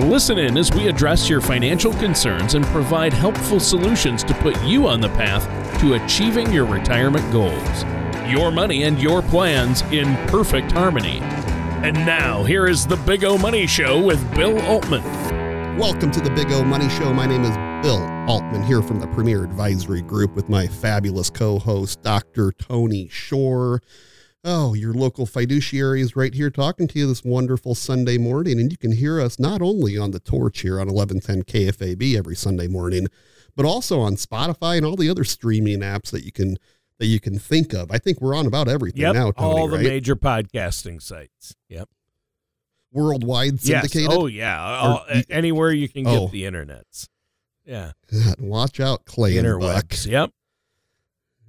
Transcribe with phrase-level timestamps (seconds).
[0.00, 4.88] Listen in as we address your financial concerns and provide helpful solutions to put you
[4.88, 5.46] on the path
[5.80, 7.84] to achieving your retirement goals.
[8.26, 11.18] Your money and your plans in perfect harmony.
[11.84, 15.02] And now, here is the Big O Money Show with Bill Altman.
[15.76, 17.12] Welcome to the Big O Money Show.
[17.12, 17.54] My name is
[17.84, 22.52] Bill Altman here from the Premier Advisory Group with my fabulous co host, Dr.
[22.52, 23.82] Tony Shore.
[24.44, 28.58] Oh, your local fiduciary is right here talking to you this wonderful Sunday morning.
[28.58, 32.34] And you can hear us not only on the torch here on 1110 KFAB every
[32.34, 33.06] Sunday morning,
[33.54, 36.56] but also on Spotify and all the other streaming apps that you can
[36.98, 37.90] that you can think of.
[37.92, 39.84] I think we're on about everything yep, now, Tony, all the right?
[39.86, 41.54] major podcasting sites.
[41.68, 41.88] Yep.
[42.92, 44.10] Worldwide syndicated.
[44.10, 44.18] Yes.
[44.20, 44.96] Oh, yeah.
[45.08, 46.28] Or- anywhere you can get Oh.
[46.28, 47.08] the internets.
[47.64, 47.92] Yeah.
[48.12, 49.86] God, watch out, Clay and Buck.
[49.88, 50.06] Interwebs.
[50.06, 50.30] Yep.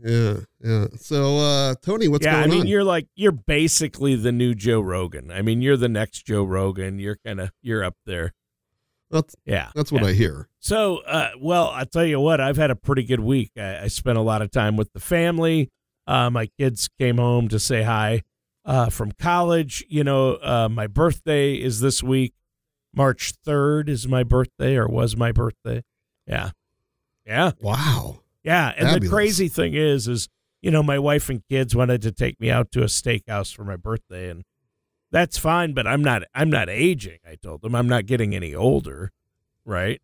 [0.04, 0.88] Yeah, yeah.
[0.98, 2.50] So, uh, Tony, what's yeah, going on?
[2.50, 2.68] I mean, on?
[2.68, 5.32] you're like you're basically the new Joe Rogan.
[5.32, 7.00] I mean, you're the next Joe Rogan.
[7.00, 8.34] You're kind of you're up there.
[9.09, 10.09] That's Yeah, that's what yeah.
[10.09, 10.50] I hear.
[10.59, 13.52] So, uh, well, I tell you what, I've had a pretty good week.
[13.58, 15.72] I, I spent a lot of time with the family.
[16.06, 18.24] Uh, my kids came home to say hi
[18.66, 19.86] uh, from college.
[19.88, 22.34] You know, uh, my birthday is this week.
[22.94, 25.84] March third is my birthday, or was my birthday.
[26.28, 26.52] Yeah,
[27.26, 27.52] yeah.
[27.62, 28.22] Wow.
[28.44, 30.27] Yeah, and the crazy thing is, is
[30.61, 33.63] you know, my wife and kids wanted to take me out to a steakhouse for
[33.63, 34.44] my birthday, and
[35.11, 35.73] that's fine.
[35.73, 37.19] But I'm not, I'm not aging.
[37.27, 39.11] I told them I'm not getting any older,
[39.66, 40.02] right?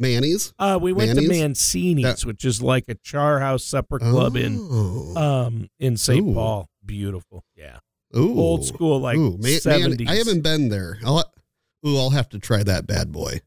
[0.00, 4.36] Manny's Uh, we went to Mancini's, That- which is like a char house supper club
[4.36, 5.16] in Oh.
[5.16, 6.34] um in St.
[6.34, 6.68] Paul.
[6.86, 7.80] Beautiful, yeah,
[8.16, 8.38] Ooh.
[8.38, 10.98] old school like Ooh, Man- Man- I haven't been there.
[11.04, 11.24] I'll,
[11.86, 13.40] ooh, I'll have to try that bad boy.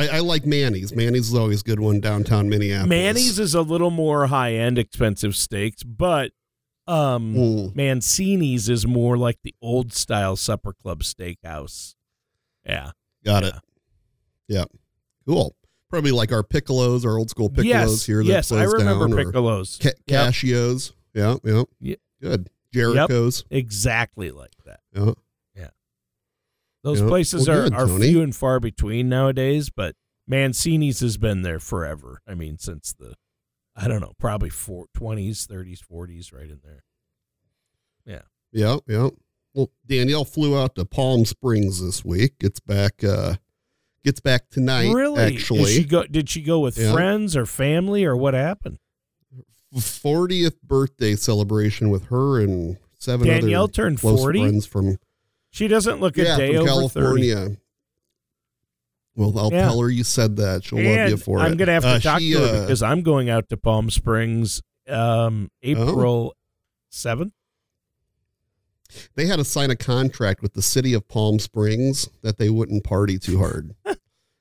[0.00, 0.94] I, I like Manny's.
[0.94, 2.88] Manny's is always a good one downtown Minneapolis.
[2.88, 6.32] Manny's is a little more high end, expensive steaks, but
[6.86, 7.34] um.
[7.34, 7.76] Mm.
[7.76, 11.94] Mancini's is more like the old style supper club steakhouse.
[12.64, 12.92] Yeah.
[13.24, 13.54] Got it.
[14.48, 14.64] Yeah.
[15.26, 15.54] Cool.
[15.90, 18.06] Probably like our piccolos, our old school piccolos yes.
[18.06, 18.22] here.
[18.22, 19.80] That yes, I remember down, piccolos.
[19.82, 20.26] Ca- Yep.
[20.26, 20.92] Cascio's.
[21.14, 21.36] Yeah.
[21.44, 21.62] Yeah.
[21.80, 22.48] Ye- Good.
[22.72, 23.44] Jericho's.
[23.50, 24.80] Exactly like that.
[24.94, 25.12] Yeah.
[26.82, 27.08] Those Yeah.
[27.08, 28.08] places Well, are, good, are Tony.
[28.08, 29.96] few and far between nowadays, but
[30.26, 32.20] Mancini's has been there forever.
[32.26, 33.14] I mean, since the,
[33.76, 36.84] I don't know, probably four, 20s, 30s, 40s, right in there.
[38.06, 38.78] Yeah, yeah.
[38.86, 39.10] Yeah.
[39.54, 42.38] Well, Danielle flew out to Palm Springs this week.
[42.38, 43.34] Gets back uh
[44.04, 45.22] gets back tonight really?
[45.22, 45.72] Is actually.
[45.74, 46.92] she go, did she go with Yeah.
[46.92, 48.78] friends or family or what happened?
[49.76, 54.40] 40th birthday celebration with her and seven Danielle other turned close 40?
[54.40, 54.98] friends from
[55.50, 56.96] She doesn't look a yeah, day from over 30.
[57.30, 57.56] California.
[59.16, 59.66] Well, I'll Yeah.
[59.66, 60.64] tell her you said that.
[60.64, 61.56] She'll love you And for I'm it.
[61.56, 63.90] gonna have to Uh, talk she, to her uh, because I'm going out to Palm
[63.90, 66.34] Springs um, April
[66.90, 67.32] seventh.
[69.14, 72.82] they had to sign a contract with the city of Palm Springs that they wouldn't
[72.84, 73.74] party too hard.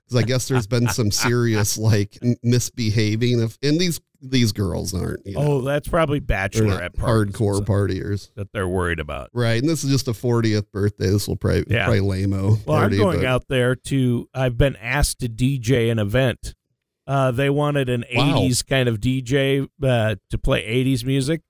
[0.09, 5.25] Because I guess there's been some serious like misbehaving of, and these these girls aren't.
[5.25, 9.29] You know, Oh, that's probably bachelorette parties hardcore partiers, that they're worried about.
[9.33, 9.61] right?
[9.61, 11.07] And this is just a 40th birthday.
[11.09, 11.85] This will probably Yeah.
[11.85, 12.97] probably lameo Well, party.
[12.97, 14.27] I'm going but- out there to.
[14.33, 16.53] I've been asked to DJ an event.
[17.07, 18.39] Uh, they wanted an Wow.
[18.39, 21.41] 80s kind of DJ uh, to play 80s music.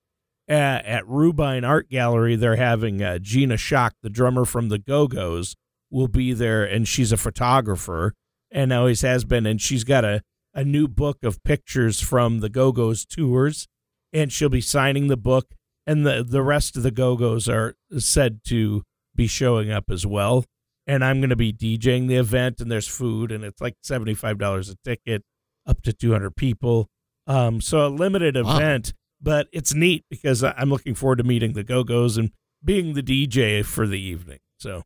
[0.49, 5.07] Uh, at Rubine Art Gallery, they're having uh, Gina Shock, the drummer from the Go
[5.07, 5.55] Go's,
[5.91, 8.13] will be there, and she's a photographer
[8.51, 9.45] and always has been.
[9.45, 10.21] And she's got a,
[10.53, 13.67] a new book of pictures from the Go Go's tours,
[14.13, 15.53] and she'll be signing the book.
[15.87, 18.83] And the, the rest of the Go Go's are said to
[19.15, 20.45] be showing up as well
[20.87, 24.15] and I'm going to be DJing the event, and there's food, and it's like seventy
[24.15, 25.21] five dollars a ticket,
[25.67, 26.89] up to two hundred people.
[27.27, 28.57] Um, so a limited Wow.
[28.57, 32.31] event, but it's neat because I'm looking forward to meeting the Go Go's and
[32.65, 34.39] being the DJ for the evening.
[34.57, 34.81] So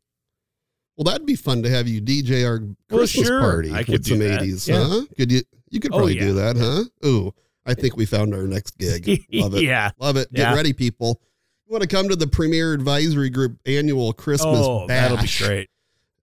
[0.96, 3.40] Well, that'd be fun to have you DJ our Well, Christmas sure.
[3.40, 4.40] party I could with do some that.
[4.42, 4.84] 80s, Yeah.
[4.86, 5.02] huh?
[5.16, 5.42] Could you?
[5.70, 6.20] You could Oh, probably yeah.
[6.20, 6.84] do that, huh?
[7.08, 7.34] Ooh,
[7.66, 9.26] I think we found our next gig.
[9.32, 9.62] Love it.
[9.62, 10.32] yeah, Love it.
[10.32, 10.54] Get Yeah.
[10.54, 11.20] ready, people.
[11.66, 15.10] You want to come to the Premier Advisory Group annual Christmas oh, bash?
[15.10, 15.68] that'll be great.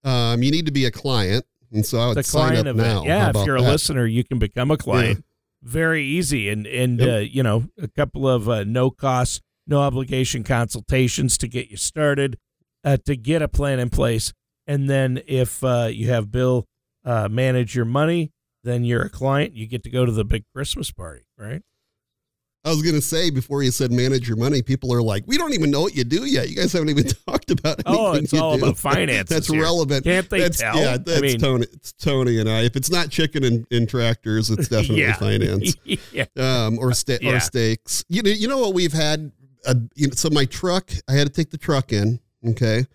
[0.04, 2.88] Um, you need to be a client, and so I would sign client up event,
[2.88, 3.04] now.
[3.04, 3.30] Yeah.
[3.34, 3.70] If you're a that?
[3.72, 5.24] listener, you can become a client.
[5.62, 7.08] Very easy, and and Yep.
[7.08, 11.76] uh, you know a couple of uh, no cost, no obligation consultations to get you
[11.76, 12.38] started,
[12.84, 14.32] uh, to get a plan in place,
[14.66, 16.66] and then if uh, you have Bill
[17.04, 18.32] uh, manage your money,
[18.64, 19.54] then you're a client.
[19.54, 21.62] You get to go to the big Christmas party, right?
[22.64, 25.36] I was going to say before you said manage your money, people are like, we
[25.36, 26.48] don't even know what you do yet.
[26.48, 28.04] You guys haven't even talked about anything.
[28.06, 28.62] Oh, it's all do.
[28.62, 29.28] about finance.
[29.28, 29.62] That's here.
[29.62, 30.04] relevant.
[30.04, 30.76] Can't they that's, tell?
[30.76, 31.66] Yeah, that's I mean, Tony.
[31.72, 32.60] It's Tony and I.
[32.62, 35.14] If it's not chicken and, and tractors, it's definitely yeah.
[35.14, 35.74] finance.
[36.12, 36.26] yeah.
[36.36, 37.32] um, or sta- Yeah.
[37.32, 38.04] or steaks.
[38.08, 39.32] You know, you know what we've had.
[39.66, 42.20] Uh, you know, so my truck, I had to take the truck in.
[42.48, 42.86] Okay,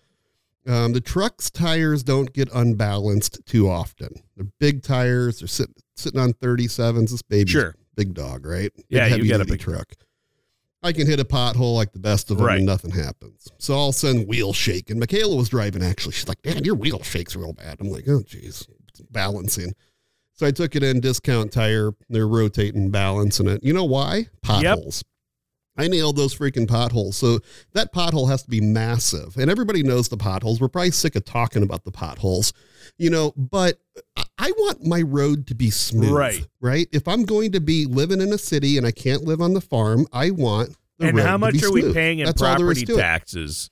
[0.66, 4.22] um, the truck's tires don't get unbalanced too often.
[4.36, 5.38] They're big tires.
[5.40, 7.10] They're sitting sitting on thirty sevens.
[7.10, 7.74] This baby's Sure.
[7.96, 8.70] big dog, right?
[8.74, 9.92] Big, Yeah, you got a big- truck.
[10.80, 12.58] I can hit a pothole like the best of them Right.
[12.58, 13.48] and nothing happens.
[13.58, 14.90] So all of a sudden, wheel shake.
[14.90, 16.12] And Michaela was driving actually.
[16.12, 17.78] She's like, Dad, your wheel shakes real bad.
[17.80, 19.72] I'm like, oh, geez, it's balancing.
[20.34, 21.90] So I took it in discount tire.
[22.08, 23.64] They're rotating, balancing it.
[23.64, 24.28] You know why?
[24.42, 25.02] Potholes.
[25.78, 27.16] I nailed those freaking potholes.
[27.16, 27.38] So
[27.72, 29.36] that pothole has to be massive.
[29.36, 30.60] And everybody knows the potholes.
[30.60, 32.52] We're probably sick of talking about the potholes,
[32.98, 33.78] you know, but
[34.36, 36.10] I- want my road to be smooth.
[36.10, 36.46] Right.
[36.60, 36.88] Right.
[36.92, 39.60] If I'm going to be living in a city and I can't live on the
[39.60, 42.42] farm, I want the And road how to much be are we paying in That's
[42.42, 43.00] all there is property to it.
[43.00, 43.70] taxes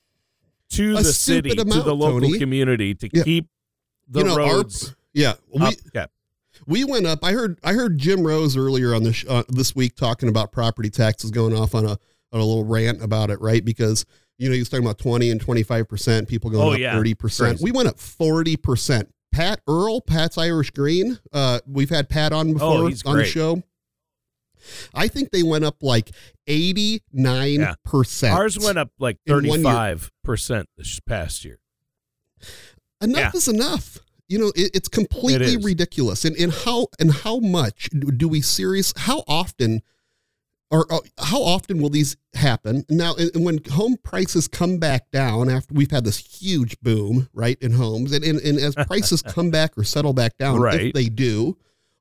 [0.70, 2.38] to A the city, stupid to the local Tony.
[2.38, 3.23] community to Yeah.
[3.25, 3.49] keep
[4.09, 5.35] the You know, our- roads Yeah.
[5.52, 5.75] We, up?
[6.67, 7.25] We went up.
[7.25, 10.91] I heard I heard Jim Rose earlier on this uh, this week talking about property
[10.91, 11.91] taxes going off on a
[12.32, 13.64] on a little rant about it, right?
[13.64, 14.05] Because
[14.38, 16.79] you know he was talking about twenty and twenty five percent, people going Oh, up
[16.79, 16.94] yeah.
[16.94, 17.61] thirty percent.
[17.61, 19.12] We went up forty percent.
[19.32, 21.19] Pat Earl, Pat's Irish Green.
[21.32, 23.62] Uh, we've had Pat on before Oh, on the show.
[24.94, 26.11] I think they went up like
[26.47, 28.35] eighty nine percent.
[28.35, 29.97] Ours went up like In one year.
[30.26, 31.59] 35% this past year.
[33.00, 33.38] enough Yeah.
[33.38, 33.99] is enough.
[34.28, 36.25] You know, it, it's completely It ridiculous.
[36.25, 38.93] And and how and how much do we serious?
[38.96, 39.82] How often,
[40.70, 42.84] or uh, how often will these happen?
[42.90, 47.56] Now, and, when home prices come back down after we've had this huge boom, right,
[47.61, 50.81] in homes, and and, and as prices come back or settle back down, Right.
[50.87, 51.56] if they do,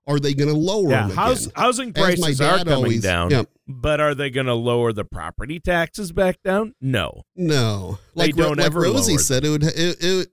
[0.08, 3.44] are they going to lower Yeah, them house, housing prices are coming always- down, yeah.
[3.68, 6.74] but are they going to lower the property taxes back down?
[6.82, 7.22] No.
[7.36, 10.28] No, like Ro- don't like ever Rosie lower said, it would it, it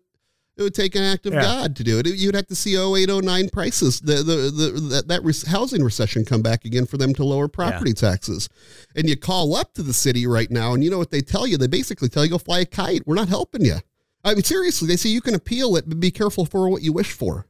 [0.57, 1.43] it would take an act of Yeah.
[1.43, 2.07] God to do it.
[2.07, 6.43] You'd have to see 0809 prices, the the, the that that re- housing recession come
[6.43, 8.49] back again for them to lower property taxes.
[8.95, 11.47] And you call up to the city right now, and you know what they tell
[11.47, 11.57] you?
[11.57, 13.03] They basically tell you go fly a kite.
[13.07, 13.77] We're not helping you.
[14.25, 16.93] I mean, seriously, they say you can appeal it, but be careful for what you
[16.93, 17.47] wish for.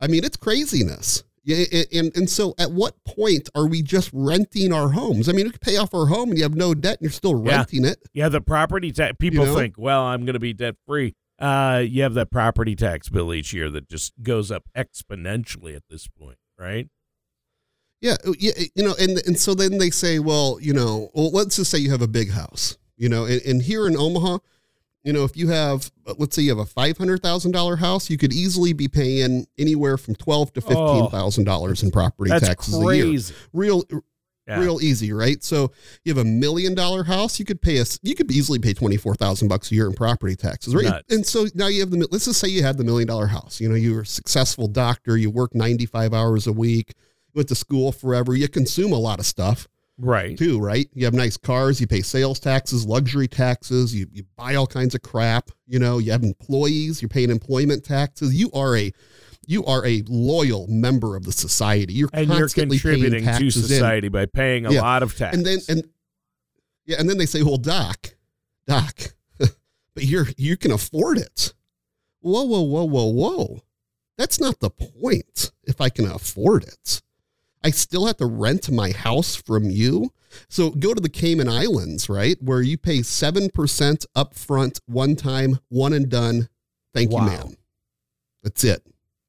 [0.00, 1.22] I mean, it's craziness.
[1.46, 5.28] Yeah, and, and so at what point are we just renting our homes?
[5.28, 7.10] I mean, you can pay off our home and you have no debt and you're
[7.10, 7.58] still Yeah.
[7.58, 7.98] renting it.
[8.14, 9.14] Yeah, the property tax.
[9.18, 9.54] People know?
[9.54, 11.14] think, well, I'm going to be debt free.
[11.44, 15.82] Uh, you have that property tax bill each year that just goes up exponentially at
[15.90, 16.88] this point, right?
[18.00, 21.30] Yeah, uh, yeah, you know, and and so then they say, well, you know, well,
[21.30, 24.38] let's just say you have a big house, you know, and, and here in Omaha,
[25.02, 27.76] you know, if you have, uh, let's say you have a five hundred thousand dollar
[27.76, 32.30] house, you could easily be paying anywhere from twelve to fifteen thousand dollars in property
[32.30, 33.20] That's taxes a year.
[33.52, 33.84] Real,
[34.46, 34.60] Yeah.
[34.60, 35.42] real easy, right?
[35.42, 35.72] So
[36.04, 38.96] you have a million dollar house, you could pay us, you could easily pay twenty
[38.98, 40.84] four thousand bucks a year in property taxes, right?
[40.84, 41.14] Nuts.
[41.14, 43.60] And so now you have the, let's just say you had the million dollar house.
[43.60, 46.92] You know, you're a successful doctor, you work ninety five hours a week,
[47.34, 50.36] went to school forever, you consume a lot of stuff Right.
[50.36, 50.88] too, right?
[50.92, 54.94] You have nice cars, you pay sales taxes, luxury taxes, you, you buy all kinds
[54.96, 58.34] of crap, you know, you have employees, you're paying employment taxes.
[58.34, 58.92] You are a
[59.46, 61.92] you are a loyal member of the society.
[61.94, 63.62] You're And you're constantly paying contributing to taxes in.
[63.76, 64.82] society by paying a Yeah.
[64.82, 65.36] lot of tax.
[65.36, 65.84] And then and
[66.86, 68.14] yeah, and then they say, "Well, doc,
[68.66, 71.54] doc, but you're you can afford it."
[72.20, 73.62] Whoa, whoa, whoa, whoa, whoa!
[74.18, 75.50] That's not the point.
[75.64, 77.02] If I can afford it,
[77.62, 80.12] I still have to rent my house from you.
[80.48, 85.58] So go to the Cayman Islands, right, where you pay seven percent upfront, one time,
[85.68, 86.48] one and done.
[86.92, 87.20] Thank Wow.
[87.24, 87.56] you, ma'am.
[88.42, 88.82] That's it.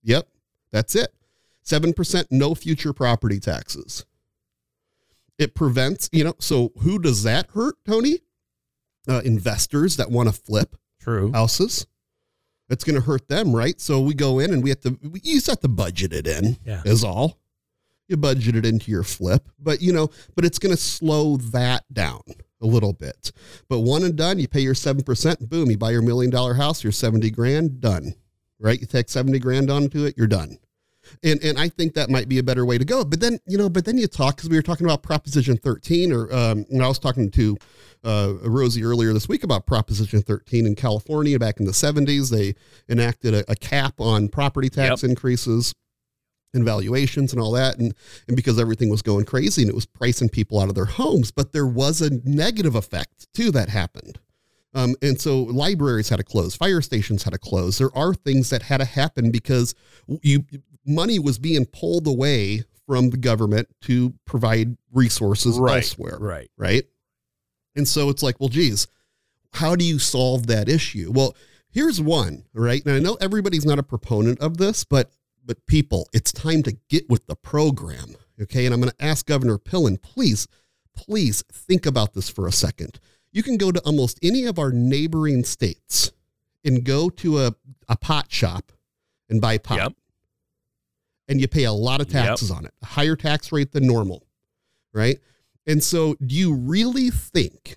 [0.05, 0.29] Yep,
[0.71, 1.13] that's it.
[1.61, 4.05] Seven percent, no future property taxes.
[5.37, 8.19] It prevents you know so who does that hurt tony?
[9.07, 11.31] Uh, investors that want to flip True.
[11.31, 11.85] houses.
[12.69, 13.79] It's going to hurt them right?
[13.81, 16.25] So we go in and we have to we, you just have to budget it
[16.27, 16.81] in Yeah.
[16.85, 17.37] is all.
[18.07, 21.83] You budget it into your flip but you know but it's going to slow that
[21.91, 22.21] down
[22.61, 23.31] a little bit.
[23.67, 26.83] But one and done you pay your 7% boom you buy your million dollar house
[26.83, 28.13] your 70 grand done
[28.59, 30.57] right you take 70 grand onto it you're done
[31.23, 33.03] and and I think that might be a better way to go.
[33.03, 36.11] But then you know, but then you talk because we were talking about Proposition 13,
[36.11, 37.57] or um, and I was talking to
[38.03, 42.29] uh, Rosie earlier this week about Proposition 13 in California back in the 70s.
[42.29, 42.55] They
[42.89, 45.73] enacted a, a cap on property tax increases
[46.53, 47.93] and valuations and all that, and
[48.27, 51.31] and because everything was going crazy and it was pricing people out of their homes,
[51.31, 54.19] but there was a negative effect too that happened.
[54.75, 57.77] Um, and so libraries had to close, fire stations had to close.
[57.77, 59.73] There are things that had to happen because
[60.21, 60.43] you
[60.85, 66.17] money was being pulled away from the government to provide resources Right, elsewhere.
[66.19, 66.51] Right.
[66.57, 66.83] Right.
[67.75, 68.87] And so it's like, well, geez,
[69.53, 71.11] how do you solve that issue?
[71.13, 71.35] Well,
[71.69, 72.85] here's one, right?
[72.85, 75.09] And I know everybody's not a proponent of this, but
[75.47, 78.15] but people, it's time to get with the program.
[78.41, 78.65] Okay.
[78.65, 80.47] And I'm going to ask Governor Pillen, please,
[80.95, 82.99] please think about this for a second.
[83.35, 86.13] You can go to almost any of our neighboring states
[86.63, 87.53] and go to a,
[87.89, 88.71] a pot shop
[89.29, 89.77] and buy pot.
[89.77, 89.93] Yep.
[91.27, 92.25] And you pay a lot of Yep.
[92.27, 94.25] taxes on it, a higher tax rate than normal.
[94.93, 95.19] Right.
[95.67, 97.75] And so, do you really think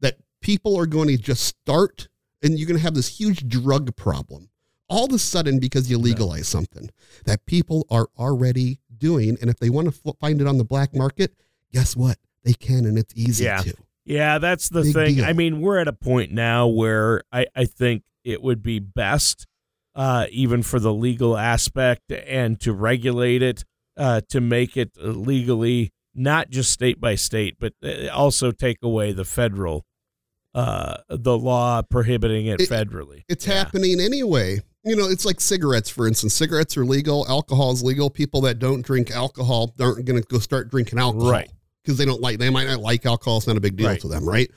[0.00, 2.06] that people are going to just start
[2.40, 4.48] and you're going to have this huge drug problem
[4.88, 6.88] all of a sudden because you legalize something
[7.24, 9.36] that people are already doing?
[9.40, 11.34] And if they want to find it on the black market,
[11.72, 12.18] guess what?
[12.44, 13.62] They can, and it's easy Yeah.
[13.62, 13.74] to.
[14.04, 15.14] Yeah, that's the Big thing.
[15.16, 15.24] deal.
[15.24, 19.46] I mean, we're at a point now where I, I think it would be best,
[19.94, 23.64] uh, even for the legal aspect and to regulate it,
[23.96, 29.12] uh, to make it legally, not just state by state, but uh, also take away
[29.12, 29.84] the federal,
[30.54, 33.22] uh, the law prohibiting it, It- federally.
[33.28, 33.54] It's Yeah.
[33.54, 34.60] happening anyway.
[34.84, 36.34] You know, it's like cigarettes, for instance.
[36.34, 38.10] Cigarettes are legal, alcohol is legal.
[38.10, 41.30] People that don't drink alcohol aren't going to go start drinking alcohol.
[41.30, 41.50] Right.
[41.82, 43.38] Because they don't like, they might not like alcohol.
[43.38, 44.00] It's not a big deal Right.
[44.00, 44.48] to them, right?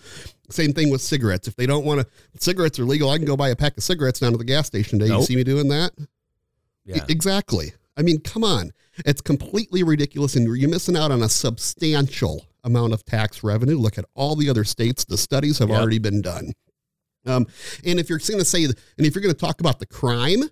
[0.52, 1.48] Same thing with cigarettes.
[1.48, 2.08] If they don't want to,
[2.40, 3.10] cigarettes are legal.
[3.10, 5.12] I can go buy a pack of cigarettes down to the gas station today.
[5.12, 5.92] You see me doing that?
[6.86, 7.04] Yeah.
[7.10, 7.74] Exactly.
[7.98, 8.72] I mean, come on.
[9.06, 13.78] It's completely ridiculous, and you're missing out on a substantial amount of tax revenue.
[13.78, 15.04] Look at all the other states.
[15.04, 15.80] The studies have Yep.
[15.80, 16.54] already been done.
[17.26, 17.48] Um,
[17.84, 20.44] and if you're going to say, and if you're going to talk about the crime,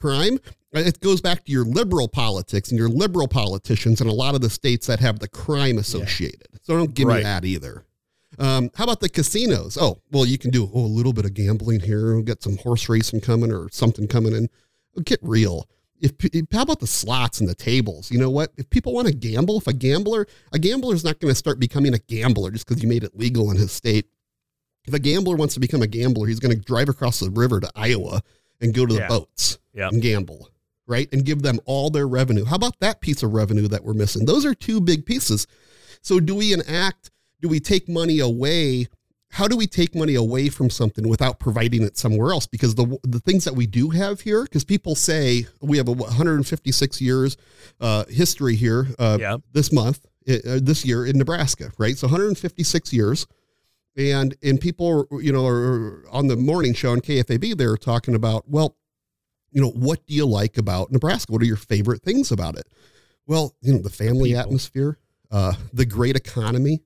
[0.00, 0.40] crime,
[0.78, 4.40] it goes back to your liberal politics and your liberal politicians in a lot of
[4.40, 6.48] the states that have the crime associated.
[6.62, 7.84] So don't give me that either.
[8.38, 9.78] Um, how about the casinos?
[9.80, 12.14] Oh, well, you can do oh, a little bit of gambling here.
[12.14, 14.48] We'll get some horse racing coming or something coming in.
[15.04, 15.68] Get real.
[16.00, 18.10] If, if how about the slots and the tables?
[18.10, 18.52] You know what?
[18.58, 21.58] If people want to gamble, if a gambler, a gambler is not going to start
[21.58, 24.06] becoming a gambler just because you made it legal in his state.
[24.86, 27.60] If a gambler wants to become a gambler, he's going to drive across the river
[27.60, 28.22] to Iowa
[28.60, 29.08] and go to the Yeah.
[29.08, 29.92] boats Yep.
[29.92, 30.48] and gamble,
[30.86, 31.08] right?
[31.12, 32.44] And give them all their revenue.
[32.44, 34.24] How about that piece of revenue that we're missing?
[34.26, 35.46] Those are two big pieces.
[36.02, 38.88] So do we enact, do we take money away?
[39.30, 42.46] How do we take money away from something without providing it somewhere else?
[42.46, 45.92] Because the the things that we do have here, because people say we have a
[45.92, 47.36] 156 years
[47.80, 49.36] uh, history here uh, Yeah.
[49.52, 51.98] this month, uh, this year in Nebraska, right?
[51.98, 53.26] So 156 years
[53.96, 58.44] and and people you know are on the morning show on KFAB they're talking about
[58.48, 58.76] well
[59.56, 62.66] you know what do you like about Nebraska what are your favorite things about it
[63.26, 64.42] well you know the family people.
[64.42, 64.98] atmosphere
[65.30, 66.82] uh the great economy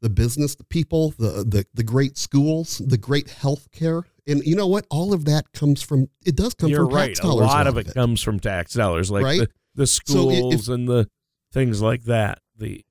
[0.00, 4.56] the business the people the the the great schools the great health care and you
[4.56, 7.06] know what all of that comes from it does come You're from right.
[7.08, 9.40] tax A dollars lot of it comes from tax dollars, like Right?
[9.40, 11.08] the, the So if- schools and the
[11.52, 12.40] things like that.
[12.56, 12.84] The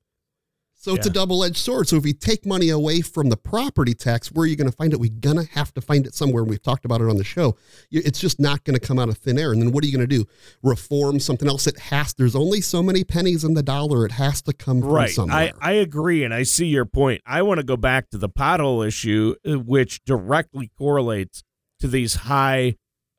[0.85, 1.87] So it's a double edged sword.
[1.87, 4.75] So if you take money away from the property tax, where are you going to
[4.75, 4.99] find it?
[4.99, 6.43] We're going to have to find it somewhere.
[6.43, 7.57] We've talked about it on the show.
[7.89, 9.51] It's just not going to come out of thin air.
[9.51, 10.25] And then what are you going to do?
[10.61, 11.65] Reform something else?
[11.65, 12.13] It has.
[12.13, 14.05] There's only so many pennies in the dollar.
[14.05, 15.53] It has to come from somewhere.
[15.59, 17.23] I, I agree, and I see your point.
[17.25, 21.43] I want to go back to the pothole issue, uh, which directly correlates
[21.79, 22.75] to these high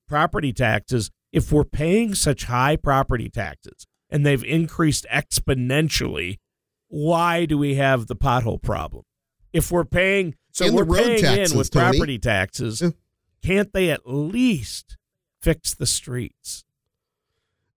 [0.06, 1.10] property taxes.
[1.32, 6.38] If we're paying such high property taxes and they've increased exponentially,
[6.88, 9.04] why do we have the pothole problem?
[9.52, 11.96] If we're paying, so And we're paying taxes, in with Tony.
[11.98, 12.90] property taxes, Yeah.
[13.42, 14.96] can't they at least
[15.40, 16.64] fix the streets?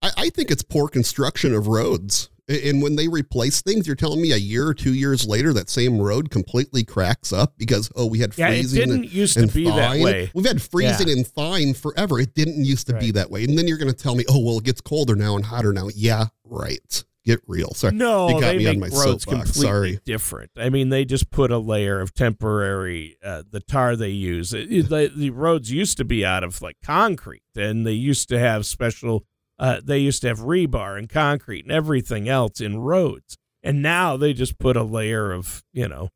[0.01, 2.29] I, I think it's poor construction of roads.
[2.47, 5.69] And when they replace things, you're telling me a year or two years later that
[5.69, 9.37] same road completely cracks up because oh we had Yeah, it freezing didn't and, used
[9.37, 10.01] to be that thawing.
[10.03, 10.31] way.
[10.33, 12.19] We've had freezing and thawing forever.
[12.19, 13.43] It didn't used to be that way.
[13.43, 15.71] And then you're going to tell me oh well it gets colder now and hotter
[15.71, 15.89] now.
[15.93, 17.03] Yeah, right.
[17.29, 17.71] Get real.
[17.73, 17.93] Sorry.
[17.95, 19.51] No, You got they me on my roads soapbox.
[19.51, 19.99] completely Sorry.
[20.05, 20.51] different.
[20.57, 24.53] I mean, they just put a layer of temporary uh, the tar they use.
[24.53, 28.29] It, it- the, the roads used to be out of like concrete, and they used
[28.29, 29.25] to have special.
[29.59, 34.15] Uh, they used to have rebar and concrete and everything else in roads, and now
[34.17, 36.09] they just put a layer of you know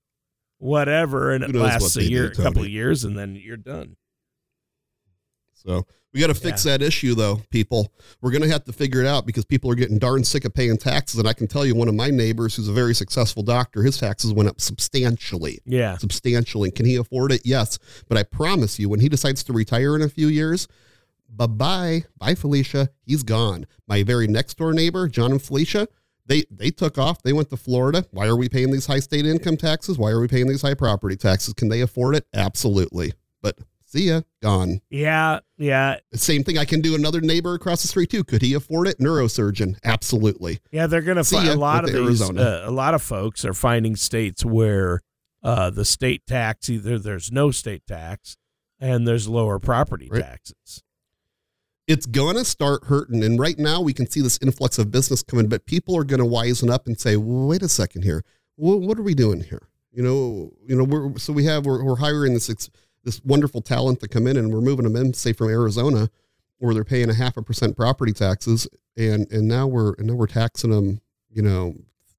[0.58, 3.36] whatever, and Who it lasts what a year, do, a couple of years, and then
[3.36, 3.98] you're done.
[5.66, 7.92] So we got to fix that issue, though, people.
[8.22, 10.54] We're going to have to figure it out because people are getting darn sick of
[10.54, 11.20] paying taxes.
[11.20, 13.98] And I can tell you, one of my neighbors, who's a very successful doctor, his
[13.98, 15.60] taxes went up substantially.
[15.66, 16.70] Yeah, Substantially.
[16.70, 17.42] Can he afford it?
[17.46, 17.80] Yes.
[18.08, 20.68] But I promise you, when he decides to retire in a few years,
[21.28, 22.04] bye bye.
[22.18, 22.90] Bye, Felicia.
[23.06, 23.66] He's gone.
[23.88, 25.88] My very next door neighbor, John and Felicia,
[26.28, 27.24] they, they took off.
[27.24, 28.06] They went to Florida.
[28.12, 29.98] Why are we paying these high state income taxes?
[29.98, 31.56] Why are we paying these high property taxes?
[31.56, 32.28] Can they afford it?
[32.36, 33.14] Absolutely.
[33.42, 33.58] But
[33.94, 34.82] See ya, gone.
[34.90, 36.58] Yeah, yeah, Same thing.
[36.58, 38.24] I can do another neighbor across the street too.
[38.24, 38.98] Could he afford it?
[38.98, 40.60] Neurosurgeon, absolutely.
[40.72, 40.88] yeah.
[40.88, 42.02] They're gonna See find a lot of these.
[42.02, 42.42] Arizona.
[42.42, 45.02] Uh, a lot of folks are finding states where
[45.44, 48.36] uh, the state tax either there's no state tax
[48.80, 50.24] and there's lower property Right.
[50.24, 50.82] taxes.
[51.88, 55.50] It's gonna start hurting, and right now we can see this influx of business coming.
[55.50, 58.24] But people are gonna wisen up and say, well, "Wait a second here.
[58.58, 59.68] Well, what are we doing here?
[59.92, 62.70] You know, you know, we're so we have we're, we're hiring this ex,
[63.04, 66.10] this wonderful talent to come in, and we're moving them in, say from Arizona,
[66.58, 68.68] where they're paying a half a percent property taxes,
[68.98, 71.76] and and now we're and now we're taxing them, you know,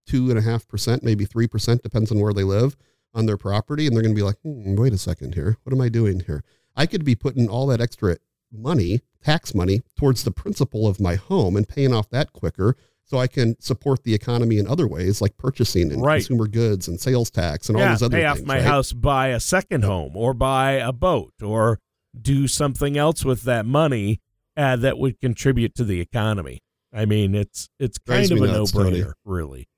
[0.07, 2.77] two and a half percent, maybe three percent, depends on where they live
[3.15, 5.81] on their property, and they're gonna be like, hmm, wait a second here, what am
[5.81, 6.43] I doing here?
[6.77, 8.17] I could be putting all that extra
[8.53, 12.77] money, tax money, towards the principal of my home and paying off that quicker.
[13.07, 16.17] So I can support the economy in other ways, like purchasing and Right.
[16.21, 18.41] consumer goods and sales tax and all yeah, these other pay things.
[18.41, 18.65] off my right?
[18.65, 21.81] house, buy a second home, or buy a boat, or
[22.19, 24.21] do something else with that money
[24.57, 26.63] uh, that would contribute to the economy.
[26.93, 29.69] I mean, it's it's kind of a no brainer, really.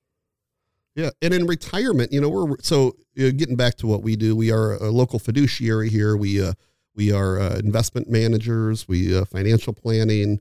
[0.95, 4.35] Yeah, and in retirement, you know, we're so uh, getting back to what we do.
[4.35, 6.15] We are a local fiduciary here.
[6.15, 6.53] We uh,
[6.95, 8.87] we are uh, investment managers.
[8.87, 10.39] We uh, financial planning.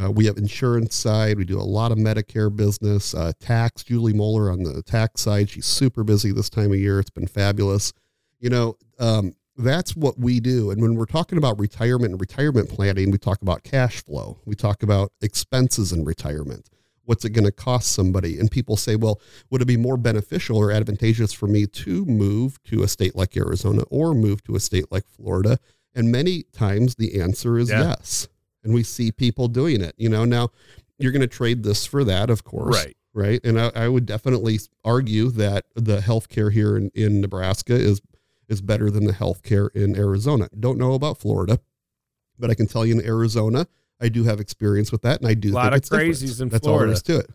[0.00, 1.36] Uh, we have insurance side.
[1.36, 3.14] We do a lot of Medicare business.
[3.14, 3.82] Uh, tax.
[3.82, 5.50] Julie Moeller on the tax side.
[5.50, 7.00] She's super busy this time of year.
[7.00, 7.92] It's been fabulous.
[8.38, 10.70] You know, um, that's what we do.
[10.70, 14.38] And when we're talking about retirement and retirement planning, we talk about cash flow.
[14.46, 16.70] We talk about expenses in retirement.
[17.04, 18.38] What's it going to cost somebody?
[18.38, 19.20] And people say, well,
[19.50, 23.36] would it be more beneficial or advantageous for me to move to a state like
[23.36, 25.58] Arizona or move to a state like Florida?
[25.94, 27.88] And many times the answer is Yeah.
[27.98, 28.28] yes.
[28.62, 29.94] And we see people doing it.
[29.96, 30.50] You know, now
[30.98, 32.76] you're going to trade this for that, of course.
[32.76, 32.96] Right.
[33.12, 33.40] Right.
[33.42, 38.00] And I, I would definitely argue that the healthcare here in, in Nebraska is
[38.48, 40.48] is better than the healthcare in Arizona.
[40.58, 41.58] Don't know about Florida,
[42.38, 43.66] but I can tell you in Arizona,
[44.00, 46.10] I do have experience with that, and I do A lot think of different.
[46.14, 46.92] crazies in That's all there Florida.
[46.92, 47.30] is to it.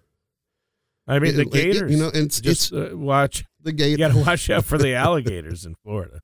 [1.07, 1.91] I mean, the It- it- gators.
[1.91, 3.45] you know, and it's, just it's uh, watch.
[3.61, 3.91] the gators.
[3.91, 6.19] You got to watch out for the alligators in Florida.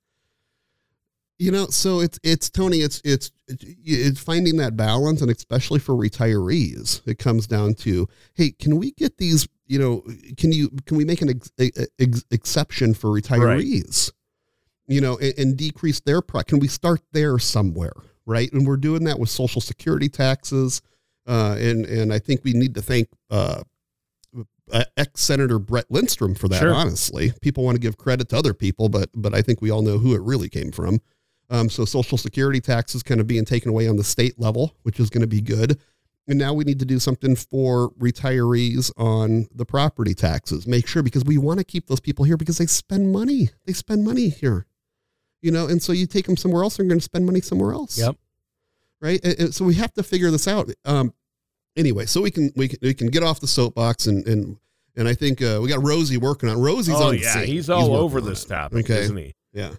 [1.42, 5.96] You know so it's it's tony it's it's it's finding that balance and especially for
[5.96, 10.04] retirees it comes down to hey can we get these you know
[10.38, 11.52] can you can we make an ex,
[12.00, 14.12] ex, exception for retirees
[14.88, 17.94] you know and, and decrease their price can we start there somewhere
[18.28, 20.84] right and we're doing that with social security taxes
[21.26, 23.64] uh, and and i think we need to thank uh,
[24.96, 26.60] ex Senator Brett Lindstrom for that.
[26.60, 26.74] Sure.
[26.74, 29.82] Honestly, people want to give credit to other people, but but I think we all
[29.82, 31.00] know who it really came from.
[31.52, 35.00] Um, so Social Security taxes kind of being taken away on the state level, which
[35.00, 35.78] is going to be good.
[36.28, 40.66] And now we need to do something for retirees on the property taxes.
[40.66, 43.50] Make sure because we want to keep those people here because they spend money.
[43.66, 44.66] They spend money here,
[45.42, 45.68] you know.
[45.68, 47.98] And so you take them somewhere else, they're going to spend money somewhere else.
[47.98, 48.16] Yep.
[49.02, 49.20] Right.
[49.24, 50.70] And- and so we have to figure this out.
[50.86, 51.14] Um,
[51.76, 54.58] anyway, so we can we can we can get off the soapbox and and
[54.96, 56.62] and I think uh, we got Rosie working on.
[56.62, 57.16] Rosie's oh on.
[57.16, 59.02] the yeah, he's all working over this topic, Okay.
[59.02, 59.34] isn't he?
[59.54, 59.72] Yeah.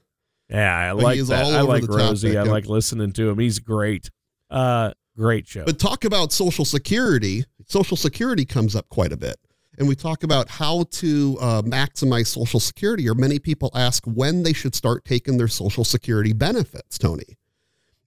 [0.52, 1.44] Yeah, I But like that.
[1.46, 2.34] I like the Rosie.
[2.34, 3.38] topic, I like listening to him.
[3.38, 4.10] He's great.
[4.50, 5.64] Uh, great show.
[5.64, 7.44] But talk about Social Security.
[7.66, 9.36] Social Security comes up quite a bit.
[9.78, 14.42] And we talk about how to uh, maximize Social Security, or many people ask when
[14.42, 17.38] they should start taking their Social Security benefits, Tony.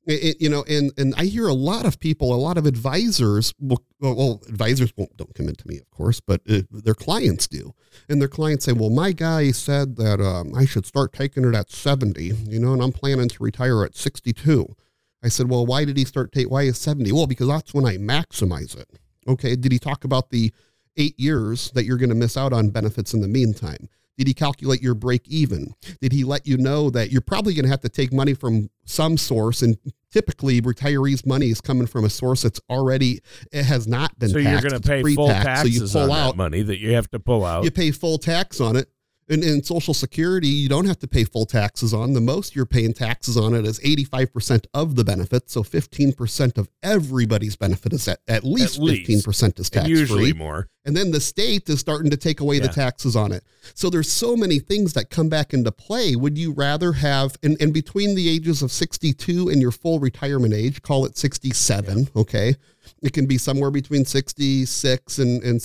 [0.06, 3.54] It- you know, and, and I hear a lot of people, a lot of advisors,
[3.60, 7.74] well, advisors won't, don't come into me, of course, but uh, their clients do.
[8.08, 11.56] And their clients say, well, my guy said that um, I should start taking it
[11.56, 14.76] at 70, you know, and I'm planning to retire at 62.
[15.24, 16.52] I said, well, why did he start take?
[16.52, 17.12] Why is 70?
[17.12, 19.00] Well, because that's when I maximize it.
[19.28, 19.56] Okay.
[19.56, 20.54] Did he talk about the
[20.98, 23.90] eight years that you're going to miss out on benefits in the meantime?
[24.18, 25.76] Did he calculate your break even?
[26.02, 28.70] Did he let you know that you're probably going to have to take money from
[28.86, 29.62] some source?
[29.62, 29.78] And
[30.12, 33.20] typically, retirees' money is coming from a source that's already
[33.52, 35.64] it has not been so you're going to pay full pre-taxed.
[35.64, 37.66] So you taxes pull on out that money that you have to pull out.
[37.66, 38.90] you pay full tax on it.
[39.28, 42.14] And in Social Security, you don't have to pay full taxes on.
[42.14, 45.50] The most you're paying taxes on it is 85% of the benefit.
[45.50, 49.26] So 15% of everybody's benefit is at, at least least.
[49.26, 50.34] 15% is tax usually free.
[50.38, 50.68] more.
[50.86, 52.68] And then the state is starting to take away Yeah.
[52.68, 53.44] the taxes on it.
[53.74, 56.16] So there's so many things that come back into play.
[56.16, 60.54] Would you rather have, and, and between the ages of 62 and your full retirement
[60.54, 62.56] age, call it 67, okay?
[63.02, 65.60] It can be somewhere between 66 and, and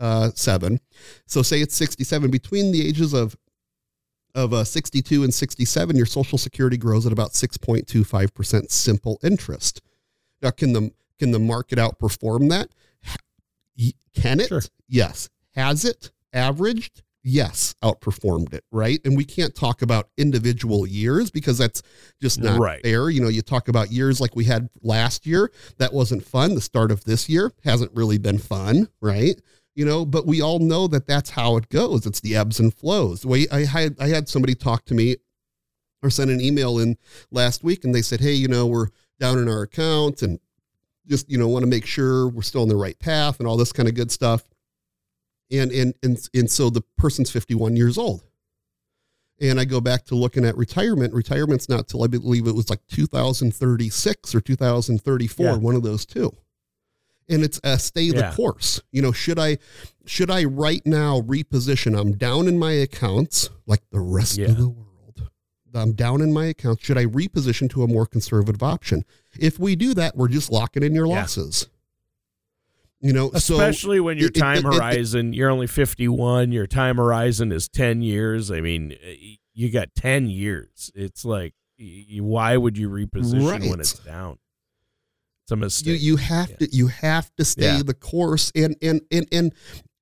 [0.00, 0.80] 67.
[1.26, 2.30] So say it's 67.
[2.30, 3.36] Between the ages of
[4.36, 9.80] of uh, 62 and 67, your Social Security grows at about 6.25% simple interest.
[10.40, 12.68] Now, can the can the market outperform that?
[14.14, 14.48] Can it?
[14.48, 14.62] Sure.
[14.88, 15.28] Yes.
[15.54, 17.02] Has it averaged?
[17.22, 18.98] yes, outperformed it, right?
[19.04, 21.82] And we can't talk about individual years because that's
[22.18, 22.82] just not Right.
[22.82, 23.10] fair.
[23.10, 26.54] You know, you talk about years like we had last year, that wasn't fun.
[26.54, 29.38] The start of this year hasn't really been fun, right?
[29.74, 32.04] You know, but we all know that that's how it goes.
[32.04, 33.22] It's the ebbs and flows.
[33.22, 35.16] The way I had I had somebody talk to me
[36.02, 36.96] or send an email in
[37.30, 38.88] last week and they said, "Hey, you know, we're
[39.20, 40.38] down in our account and
[41.06, 43.56] just, you know, want to make sure we're still on the right path and all
[43.56, 44.44] this kind of good stuff."
[45.52, 48.22] and and and and so the person's 51 years old
[49.40, 52.70] and i go back to looking at retirement retirement's not till i believe it was
[52.70, 55.56] like 2036 or 2034 Yeah.
[55.56, 56.32] one of those two
[57.30, 58.34] and it's a stay the Yeah.
[58.34, 59.56] course you know should i
[60.04, 64.46] should i right now reposition i'm down in my accounts like the rest Yeah.
[64.48, 65.30] of the world
[65.74, 69.04] i'm down in my accounts should i reposition to a more conservative option
[69.38, 71.20] if we do that we're just locking in your Yeah.
[71.20, 71.68] losses
[73.00, 76.52] you know so Especially when your it- it- time it- it- horizon, you're only 51,
[76.52, 78.50] your time horizon is 10 years.
[78.50, 80.90] I mean, eh, you got 10 years.
[80.94, 81.54] It's like,
[82.18, 84.38] why would you reposition when it's down?
[85.52, 86.02] It's a you mistake.
[86.02, 87.82] you have to you have to stay Yeah.
[87.82, 89.52] the course and and and and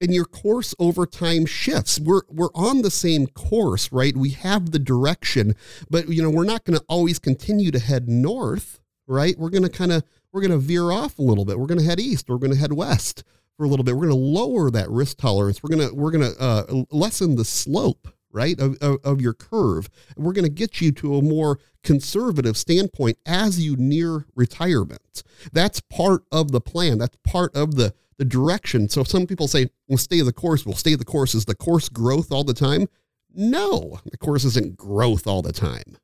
[0.00, 1.98] and your course over time shifts.
[1.98, 4.16] We're we're on the same course right?
[4.16, 5.54] We have the direction
[5.90, 9.38] but you know we're not going to always continue to head north right?
[9.38, 11.58] We're going to kind of we're going to veer off a little bit.
[11.58, 12.28] We're going to head east.
[12.28, 13.24] We're going to head west
[13.56, 13.96] for a little bit.
[13.96, 15.62] We're going to lower that risk tolerance.
[15.62, 19.34] We're going to we're going to uh, lessen the slope right of, of, of your
[19.34, 19.88] curve.
[20.16, 25.22] And we're going to get you to a more conservative standpoint as you near retirement.
[25.52, 26.98] That's part of the plan.
[26.98, 28.88] That's part of the the direction.
[28.88, 30.66] So some people say well stay the course.
[30.66, 31.36] Well stay the course.
[31.36, 32.88] Is the course growth all the time?
[33.32, 35.98] No the course isn't growth all the time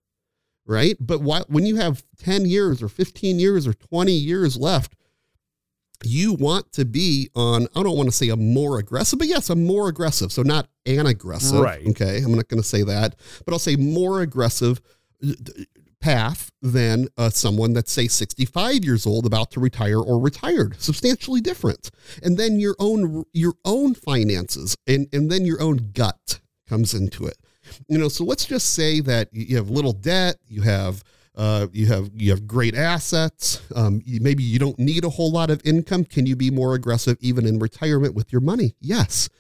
[0.66, 0.96] right?
[0.98, 4.94] But why, when you have 10 years or 15 years or 20 years left
[6.02, 9.48] you want to be on i don't want to say a more aggressive but yes
[9.48, 10.32] a more aggressive.
[10.32, 11.86] So not an aggressive Right.
[11.88, 14.80] okay i'm not going to say that but i'll say more aggressive
[15.26, 15.32] uh,
[16.00, 20.78] path than uh, someone that's say 65 years old about to retire or retired.
[20.78, 21.90] Substantially different.
[22.22, 27.24] And then your own your own finances and and then your own gut comes into
[27.26, 27.38] it.
[27.88, 31.02] You know so let's just say that you have little debt you have
[31.36, 35.32] uh, you have you have great assets um, you, maybe you don't need a whole
[35.32, 36.04] lot of income.
[36.04, 38.74] Can you be more aggressive even in retirement with your money?
[38.78, 39.30] Yes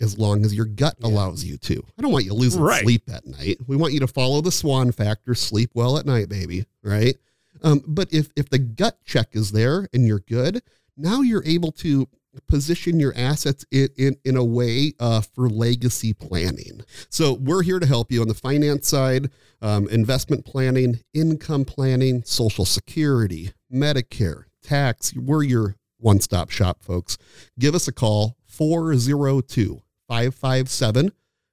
[0.00, 2.82] as long as your gut allows you to i don't want you losing Right.
[2.82, 6.28] sleep at night we want you to follow the swan factor sleep well at night
[6.28, 7.16] baby right
[7.62, 10.62] um, but if if the gut check is there and you're good
[10.96, 12.08] now you're able to
[12.46, 16.80] position your assets in, in, in a way uh, for legacy planning.
[17.08, 22.22] So we're here to help you on the finance side, um, investment planning, income planning,
[22.24, 25.12] social security, Medicare, tax.
[25.16, 27.18] We're your one stop shop, folks.
[27.58, 31.12] Give us a call 402 557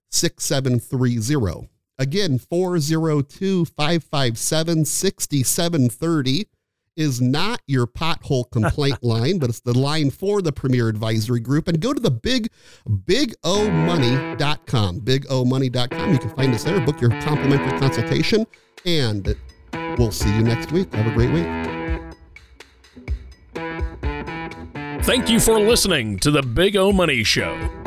[0.10, 1.70] 6730.
[2.00, 6.48] Again, 402 557 6730
[6.96, 11.67] is not your pothole complaint line, but it's the line for the Premier Advisory Group.
[11.67, 12.50] And go to the big,
[12.89, 15.02] bigomoney.com.
[15.02, 16.13] Bigomoney.com.
[16.13, 16.84] You can find us there.
[16.84, 18.48] Book your complimentary consultation.
[18.86, 19.36] And
[20.00, 20.91] we'll see you next week.
[20.96, 21.46] Have a great week.
[25.04, 27.87] Thank you for listening to the Big O Money Show.